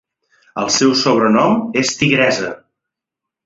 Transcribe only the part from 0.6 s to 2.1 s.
El seu sobrenom és